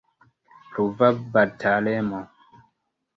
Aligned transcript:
Pruva 0.69 1.07
batalemo. 1.33 2.19